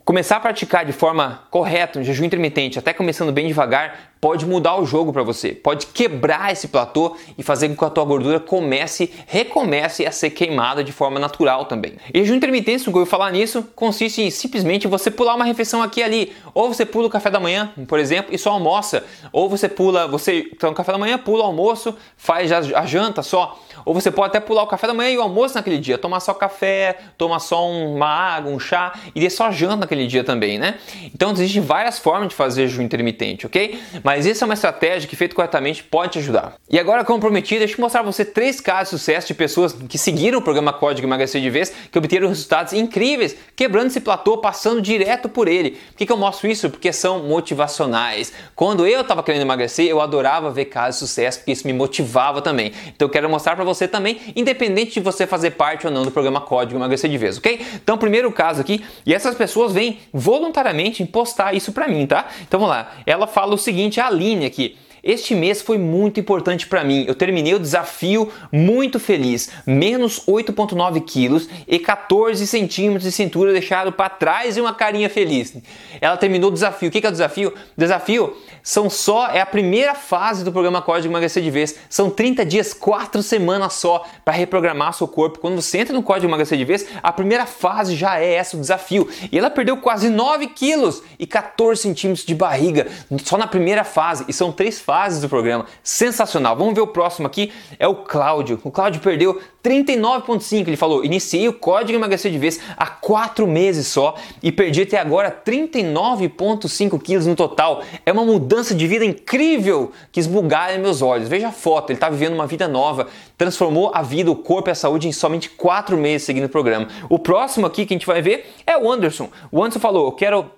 começar 0.03 0.37
a 0.37 0.39
praticar 0.39 0.85
de 0.85 0.91
forma 0.91 1.43
correta 1.49 1.99
um 1.99 2.03
jejum 2.03 2.25
intermitente, 2.25 2.77
até 2.77 2.93
começando 2.93 3.31
bem 3.31 3.47
devagar, 3.47 4.10
pode 4.21 4.45
mudar 4.45 4.79
o 4.79 4.85
jogo 4.85 5.11
para 5.11 5.23
você, 5.23 5.49
pode 5.49 5.87
quebrar 5.87 6.51
esse 6.51 6.67
platô 6.67 7.17
e 7.35 7.41
fazer 7.41 7.67
com 7.69 7.75
que 7.75 7.85
a 7.85 7.89
tua 7.89 8.05
gordura 8.05 8.39
comece, 8.39 9.11
recomece 9.25 10.05
a 10.05 10.11
ser 10.11 10.29
queimada 10.29 10.83
de 10.83 10.91
forma 10.91 11.19
natural 11.19 11.65
também. 11.65 11.93
E 12.13 12.19
jejum 12.19 12.35
intermitente, 12.35 12.83
que 12.83 12.95
eu 12.95 13.05
falar 13.05 13.31
nisso, 13.31 13.67
consiste 13.75 14.21
em 14.21 14.29
simplesmente 14.29 14.87
você 14.87 15.09
pular 15.09 15.33
uma 15.33 15.43
refeição 15.43 15.81
aqui 15.81 16.01
e 16.01 16.03
ali, 16.03 16.33
ou 16.53 16.71
você 16.71 16.85
pula 16.85 17.07
o 17.07 17.09
café 17.09 17.31
da 17.31 17.39
manhã, 17.39 17.71
por 17.87 17.97
exemplo, 17.97 18.33
e 18.33 18.37
só 18.37 18.51
almoça, 18.51 19.03
ou 19.33 19.49
você 19.49 19.67
pula, 19.67 20.07
você 20.07 20.43
toma 20.59 20.73
o 20.73 20.75
café 20.75 20.91
da 20.91 20.99
manhã, 20.99 21.17
pula 21.17 21.43
o 21.43 21.47
almoço, 21.47 21.95
faz 22.15 22.51
a 22.51 22.85
janta 22.85 23.23
só, 23.23 23.59
ou 23.83 23.93
você 23.93 24.11
pode 24.11 24.27
até 24.27 24.39
pular 24.39 24.61
o 24.61 24.67
café 24.67 24.85
da 24.85 24.93
manhã 24.93 25.09
e 25.09 25.17
o 25.17 25.21
almoço 25.21 25.55
naquele 25.55 25.79
dia, 25.79 25.97
tomar 25.97 26.19
só 26.19 26.33
café, 26.35 26.99
tomar 27.17 27.39
só 27.39 27.67
uma 27.67 28.07
água, 28.07 28.51
um 28.51 28.59
chá 28.59 28.93
e 29.15 29.21
ter 29.21 29.31
só 29.31 29.49
janta 29.49 29.77
naquele 29.77 30.05
dia 30.05 30.23
também, 30.23 30.59
né? 30.59 30.75
Então 31.05 31.31
existem 31.31 31.61
várias 31.61 31.97
formas 31.97 32.29
de 32.29 32.35
fazer 32.35 32.67
jejum 32.67 32.83
intermitente, 32.83 33.47
ok? 33.47 33.79
Mas 34.03 34.10
mas 34.11 34.25
essa 34.25 34.43
é 34.43 34.45
uma 34.45 34.55
estratégia 34.55 35.07
que, 35.07 35.15
feito 35.15 35.33
corretamente, 35.33 35.81
pode 35.81 36.11
te 36.11 36.19
ajudar. 36.19 36.55
E 36.69 36.77
agora, 36.77 37.05
como 37.05 37.17
prometido, 37.17 37.59
deixa 37.59 37.75
eu 37.75 37.79
mostrar 37.79 38.03
para 38.03 38.11
você 38.11 38.25
três 38.25 38.59
casos 38.59 38.91
de 38.91 38.99
sucesso 38.99 39.27
de 39.27 39.33
pessoas 39.33 39.71
que 39.71 39.97
seguiram 39.97 40.39
o 40.39 40.41
programa 40.41 40.73
Código 40.73 41.07
Emagrecer 41.07 41.41
de 41.41 41.49
Vez, 41.49 41.71
que 41.89 41.97
obteram 41.97 42.27
resultados 42.27 42.73
incríveis, 42.73 43.37
quebrando 43.55 43.87
esse 43.87 44.01
platô, 44.01 44.37
passando 44.37 44.81
direto 44.81 45.29
por 45.29 45.47
ele. 45.47 45.71
Por 45.71 45.95
que, 45.95 46.05
que 46.05 46.11
eu 46.11 46.17
mostro 46.17 46.49
isso? 46.49 46.69
Porque 46.69 46.91
são 46.91 47.23
motivacionais. 47.23 48.33
Quando 48.53 48.85
eu 48.85 48.99
estava 48.99 49.23
querendo 49.23 49.43
emagrecer, 49.43 49.87
eu 49.87 50.01
adorava 50.01 50.51
ver 50.51 50.65
casos 50.65 50.99
de 50.99 51.07
sucesso, 51.07 51.37
porque 51.39 51.53
isso 51.53 51.65
me 51.65 51.71
motivava 51.71 52.41
também. 52.41 52.73
Então 52.87 53.07
eu 53.07 53.09
quero 53.09 53.29
mostrar 53.29 53.55
para 53.55 53.63
você 53.63 53.87
também, 53.87 54.19
independente 54.35 54.95
de 54.95 54.99
você 54.99 55.25
fazer 55.25 55.51
parte 55.51 55.87
ou 55.87 55.93
não 55.93 56.03
do 56.03 56.11
programa 56.11 56.41
Código 56.41 56.77
Emagrecer 56.77 57.09
de 57.09 57.17
Vez, 57.17 57.37
ok? 57.37 57.65
Então, 57.81 57.97
primeiro 57.97 58.29
caso 58.33 58.59
aqui, 58.59 58.83
e 59.05 59.13
essas 59.13 59.35
pessoas 59.35 59.71
vêm 59.71 60.01
voluntariamente 60.11 61.05
postar 61.05 61.55
isso 61.55 61.71
para 61.71 61.87
mim, 61.87 62.05
tá? 62.05 62.27
Então 62.41 62.59
vamos 62.59 62.75
lá. 62.75 62.91
Ela 63.05 63.25
fala 63.25 63.55
o 63.55 63.57
seguinte, 63.57 64.00
Aline 64.01 64.45
aqui. 64.45 64.77
Este 65.03 65.33
mês 65.33 65.63
foi 65.63 65.79
muito 65.79 66.19
importante 66.19 66.67
para 66.67 66.83
mim. 66.83 67.05
Eu 67.07 67.15
terminei 67.15 67.55
o 67.55 67.59
desafio 67.59 68.31
muito 68.51 68.99
feliz. 68.99 69.49
Menos 69.65 70.23
8,9 70.27 71.03
quilos 71.03 71.49
e 71.67 71.79
14 71.79 72.45
centímetros 72.45 73.03
de 73.03 73.11
cintura 73.11 73.51
deixado 73.51 73.91
para 73.91 74.09
trás 74.09 74.57
e 74.57 74.61
uma 74.61 74.75
carinha 74.75 75.09
feliz. 75.09 75.57
Ela 75.99 76.17
terminou 76.17 76.51
o 76.51 76.53
desafio. 76.53 76.89
O 76.89 76.91
que 76.91 77.03
é 77.03 77.09
o 77.09 77.11
desafio? 77.11 77.51
Desafio 77.75 78.37
são 78.61 78.91
só, 78.91 79.29
é 79.29 79.41
a 79.41 79.45
primeira 79.45 79.95
fase 79.95 80.43
do 80.43 80.51
programa 80.51 80.83
Código 80.83 81.11
Emagrecer 81.11 81.41
de 81.41 81.49
Vez. 81.49 81.75
São 81.89 82.11
30 82.11 82.45
dias, 82.45 82.71
4 82.71 83.23
semanas 83.23 83.73
só 83.73 84.05
para 84.23 84.35
reprogramar 84.35 84.93
seu 84.93 85.07
corpo. 85.07 85.39
Quando 85.39 85.59
você 85.59 85.79
entra 85.79 85.95
no 85.95 86.03
Código 86.03 86.27
Emagrecer 86.27 86.59
de 86.59 86.65
Vez, 86.65 86.85
a 87.01 87.11
primeira 87.11 87.47
fase 87.47 87.95
já 87.95 88.19
é 88.19 88.33
essa, 88.35 88.55
o 88.55 88.59
desafio. 88.59 89.09
E 89.31 89.37
ela 89.39 89.49
perdeu 89.49 89.77
quase 89.77 90.09
9 90.09 90.45
quilos 90.49 91.01
e 91.17 91.25
14 91.25 91.81
centímetros 91.81 92.23
de 92.23 92.35
barriga 92.35 92.87
só 93.25 93.35
na 93.35 93.47
primeira 93.47 93.83
fase. 93.83 94.25
E 94.27 94.33
são 94.33 94.51
três 94.51 94.79
fases 94.79 94.90
do 95.21 95.29
programa. 95.29 95.65
Sensacional. 95.83 96.55
Vamos 96.55 96.73
ver 96.73 96.81
o 96.81 96.87
próximo 96.87 97.27
aqui. 97.27 97.51
É 97.79 97.87
o 97.87 97.95
Cláudio. 97.95 98.59
O 98.63 98.71
Cláudio 98.71 99.01
perdeu 99.01 99.39
39,5. 99.63 100.67
Ele 100.67 100.77
falou: 100.77 101.05
iniciei 101.05 101.47
o 101.47 101.53
Código 101.53 101.97
Emagrecer 101.97 102.31
de 102.31 102.37
Vez 102.37 102.59
há 102.75 102.87
4 102.87 103.47
meses 103.47 103.87
só 103.87 104.15
e 104.41 104.51
perdi 104.51 104.81
até 104.81 104.99
agora 104.99 105.31
39,5 105.31 107.01
quilos 107.01 107.25
no 107.25 107.35
total. 107.35 107.83
É 108.05 108.11
uma 108.11 108.25
mudança 108.25 108.75
de 108.75 108.87
vida 108.87 109.05
incrível 109.05 109.91
que 110.11 110.19
esbugalha 110.19 110.77
meus 110.77 111.01
olhos. 111.01 111.27
Veja 111.27 111.47
a 111.47 111.51
foto, 111.51 111.91
ele 111.91 111.97
está 111.97 112.09
vivendo 112.09 112.33
uma 112.33 112.47
vida 112.47 112.67
nova, 112.67 113.07
transformou 113.37 113.91
a 113.93 114.01
vida, 114.01 114.29
o 114.29 114.35
corpo 114.35 114.69
e 114.69 114.71
a 114.71 114.75
saúde 114.75 115.07
em 115.07 115.11
somente 115.11 115.49
4 115.49 115.97
meses 115.97 116.25
seguindo 116.25 116.45
o 116.45 116.49
programa. 116.49 116.87
O 117.09 117.17
próximo 117.17 117.65
aqui 117.65 117.85
que 117.85 117.93
a 117.93 117.95
gente 117.95 118.07
vai 118.07 118.21
ver 118.21 118.53
é 118.65 118.77
o 118.77 118.91
Anderson. 118.91 119.29
O 119.51 119.63
Anderson 119.63 119.79
falou: 119.79 120.07
Eu 120.07 120.11
quero 120.11 120.51